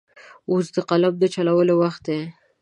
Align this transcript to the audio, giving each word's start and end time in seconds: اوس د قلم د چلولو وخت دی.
اوس 0.51 0.65
د 0.75 0.77
قلم 0.89 1.13
د 1.19 1.23
چلولو 1.35 1.73
وخت 1.81 2.01
دی. 2.07 2.21